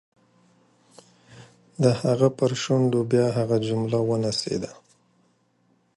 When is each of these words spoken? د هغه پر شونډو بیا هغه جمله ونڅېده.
د 1.83 1.83
هغه 2.01 2.27
پر 2.37 2.51
شونډو 2.61 2.99
بیا 3.11 3.27
هغه 3.37 3.57
جمله 3.67 3.99
ونڅېده. 4.09 4.71